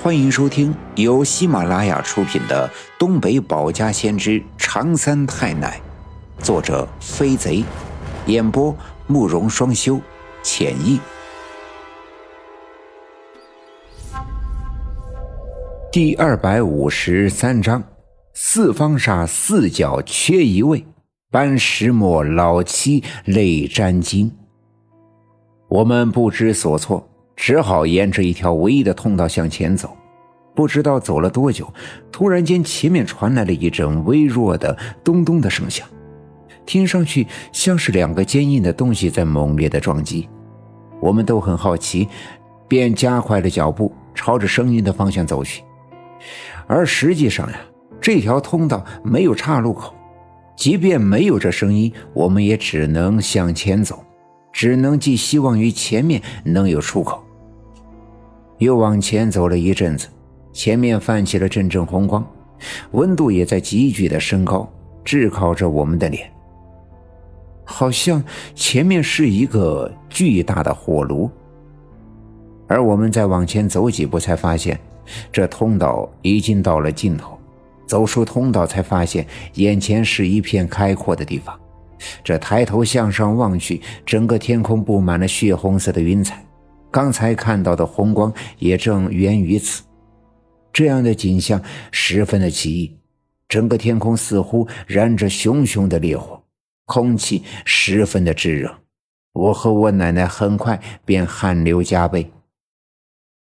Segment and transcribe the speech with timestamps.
[0.00, 2.68] 欢迎收听由喜马拉雅出品的
[3.00, 5.80] 《东北保家先知长三太奶》，
[6.44, 7.64] 作者飞贼，
[8.26, 8.74] 演播
[9.08, 10.00] 慕容双修，
[10.40, 11.00] 浅意。
[15.90, 17.82] 第二百五十三章：
[18.34, 20.86] 四方煞四角缺一位，
[21.28, 24.30] 搬石磨老七泪沾襟。
[25.68, 27.04] 我们不知所措。
[27.38, 29.96] 只好沿着一条唯一的通道向前走，
[30.56, 31.72] 不知道走了多久，
[32.10, 35.86] 突然间前面传来了一阵微弱的咚咚的声响，
[36.66, 40.28] 听上去像是两个坚硬的东西在猛烈的撞击。
[41.00, 42.08] 我们都很好奇，
[42.66, 45.62] 便加快了脚步，朝着声音的方向走去。
[46.66, 47.56] 而实际上呀，
[48.00, 49.94] 这条通道没有岔路口，
[50.56, 54.04] 即便没有这声音，我们也只能向前走，
[54.52, 57.24] 只能寄希望于前面能有出口。
[58.58, 60.08] 又往前走了一阵子，
[60.52, 62.26] 前面泛起了阵阵红光，
[62.92, 64.68] 温度也在急剧的升高，
[65.04, 66.30] 炙烤着我们的脸。
[67.64, 68.22] 好像
[68.54, 71.30] 前面是一个巨大的火炉。
[72.66, 74.78] 而我们再往前走几步，才发现
[75.32, 77.38] 这通道已经到了尽头。
[77.86, 81.58] 走出通道，才发现眼前是一片开阔的地方。
[82.22, 86.44] 这抬头向上望去，整个天空布满了血红色的云彩。
[86.90, 89.82] 刚才看到的红光也正源于此，
[90.72, 92.96] 这样的景象十分的奇异。
[93.48, 96.42] 整个天空似乎燃着熊熊的烈火，
[96.84, 98.78] 空气十分的炙热。
[99.32, 102.30] 我和我奶奶很快便汗流浃背。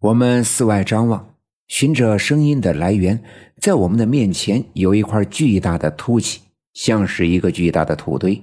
[0.00, 1.34] 我们四外张望，
[1.68, 3.22] 寻着声音的来源，
[3.58, 6.40] 在我们的面前有一块巨大的凸起，
[6.74, 8.42] 像是一个巨大的土堆。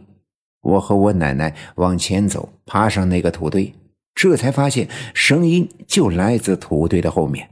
[0.61, 3.73] 我和我奶奶往前走，爬上那个土堆。
[4.15, 7.49] 这才发现，声音就来自土堆的后面。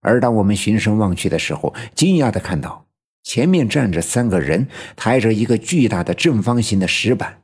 [0.00, 2.86] 而当我们循声望去的时候，惊讶的看到
[3.24, 7.42] 前面站着三个人，抬着一个巨大的正方形的石板。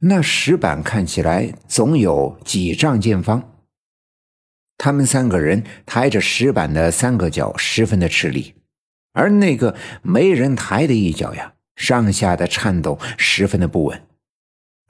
[0.00, 3.54] 那石板看起来总有几丈见方。
[4.78, 8.54] 他们三个人抬着石板的三个脚十分的吃力，
[9.12, 14.02] 而那个没人抬的一脚呀，上下的颤抖，十分的不稳。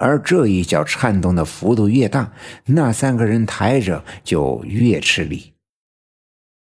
[0.01, 2.33] 而这一脚颤动的幅度越大，
[2.65, 5.53] 那三个人抬着就越吃力。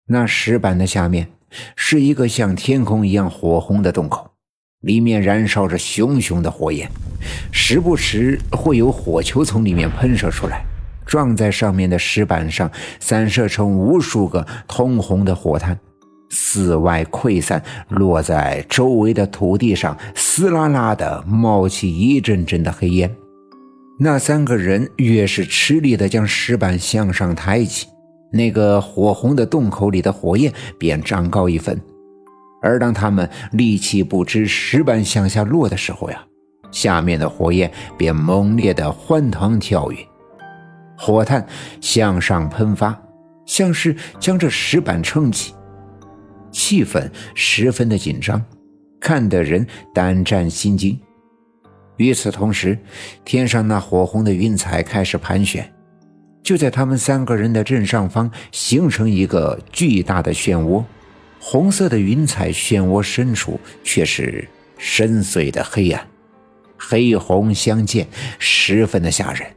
[0.08, 1.30] 那石板的下面
[1.76, 4.32] 是一个像天空一样火红的洞口，
[4.82, 6.90] 里面燃烧着熊熊的火焰，
[7.52, 10.66] 时不时会有火球从里面喷射出来，
[11.06, 15.78] 撞在上面的石板上，散射成无数个通红的火炭，
[16.32, 23.16] 四外溃散，落在周围的土地上，嘶啦啦的冒起一阵阵的黑烟。
[24.00, 27.88] 那三个人越是吃力地将石板向上抬起，
[28.32, 31.82] 那个火红的洞口里的火焰便长高一分。
[32.62, 36.24] 而当他们力气不支石板向下落的时候呀，
[36.72, 39.98] 下面的火焰便猛烈地欢腾跳跃，
[40.96, 41.46] 火炭
[41.82, 43.00] 向上喷发，
[43.46, 45.56] 像是将这石板撑起。
[46.52, 48.44] 气氛十分的紧张，
[49.00, 51.00] 看得人胆战心惊。
[51.98, 52.78] 与此同时，
[53.26, 55.72] 天上那火红的云彩开始盘旋，
[56.42, 60.84] 就在他们三个人的正上方形成一个巨大的漩涡。
[61.40, 64.48] 红色的云彩漩涡深处却是
[64.78, 66.08] 深邃的黑暗，
[66.78, 68.08] 黑红相间，
[68.40, 69.48] 十分的吓人。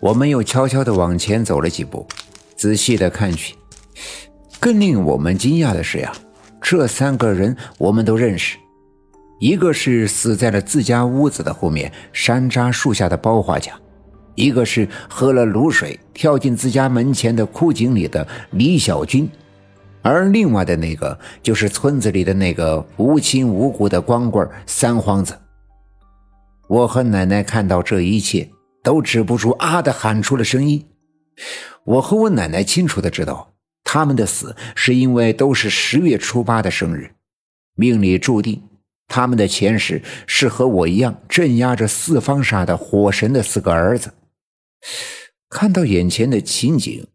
[0.00, 2.06] 我们又悄悄地往前走了几步，
[2.56, 3.54] 仔细地看去。
[4.60, 6.12] 更令我们惊讶的是呀，
[6.60, 8.58] 这三个人我们都认识。
[9.40, 13.72] 一个是死在了自家屋子的后面山楂树下的包画家，
[14.34, 19.28] 一个是喝了卤水跳进自家门前的枯井里的李小军，
[20.02, 25.38] 而另外的那个就是村子里的那个无亲无故的光棍三皇子。
[26.68, 28.48] 我和奶奶看到这一切，
[28.82, 30.86] 都止不住啊的喊出了声音。
[31.84, 33.52] 我和我奶奶清楚的知道，
[33.82, 37.10] 他们的死是因为都是十月初八的生日，
[37.74, 38.62] 命里注定。
[39.06, 44.14] 他们的前世是和我一样镇压着四方煞的火神的四个儿子。
[45.48, 47.06] 看到眼前的情景，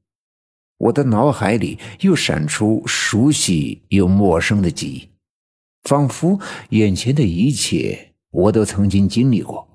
[0.78, 5.10] 我的脑海里又闪出熟悉又陌生的记忆，
[5.84, 6.40] 仿佛
[6.70, 9.68] 眼前的一切我都曾经经历过。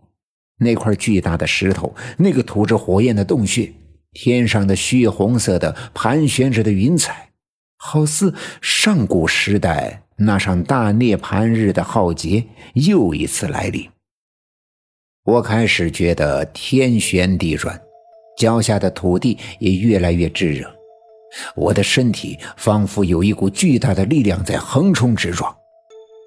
[0.59, 3.75] 那块巨大的石头，那个吐着火焰的洞穴，
[4.13, 7.33] 天上的血红色的盘旋着的云彩，
[7.77, 8.33] 好似
[8.63, 10.04] 上古时代。
[10.17, 12.45] 那场大涅槃日的浩劫
[12.75, 13.91] 又一次来临，
[15.25, 17.81] 我开始觉得天旋地转，
[18.39, 20.73] 脚下的土地也越来越炙热。
[21.57, 25.53] 我的身体仿佛有一股巨大的力量在横冲直撞，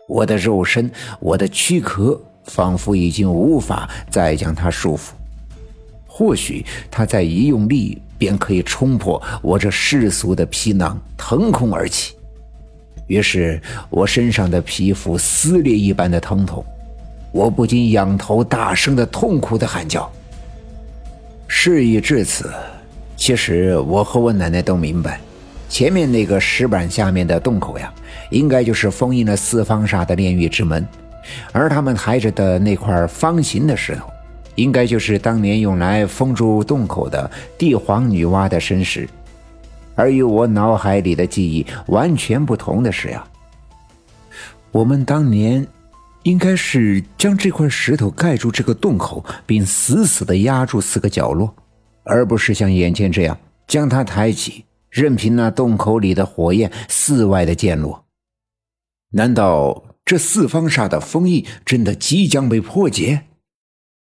[0.10, 0.92] 我的肉身，
[1.22, 5.12] 我的躯壳仿佛已经无法再将它束缚。
[6.06, 12.17] 或许他再一用力，便可以冲破我这世俗的皮囊，腾空而起。
[13.08, 13.60] 于是
[13.90, 16.64] 我身上的皮肤撕裂一般的疼痛，
[17.32, 20.10] 我不禁仰头大声的痛苦的喊叫。
[21.48, 22.52] 事已至此，
[23.16, 25.20] 其实我和我奶奶都明白，
[25.70, 27.94] 前面那个石板下面的洞口呀，
[28.30, 30.86] 应该就是封印了四方煞的炼狱之门，
[31.52, 34.06] 而他们抬着的那块方形的石头。
[34.56, 39.08] 应该就是当年用来封住洞口的帝皇女娲的身石，
[39.98, 43.28] 而与我脑海里的记忆完全不同的是呀，
[44.72, 45.68] 我们当年
[46.24, 51.54] 应该是将这块石头盖住这个洞口，并死死的压住四个角落，
[52.04, 58.06] 而不是像眼前这样将它抬起，任凭那洞口里的火焰四外的溅落。
[59.12, 63.24] 难道这四方煞的封印真的即将被破解？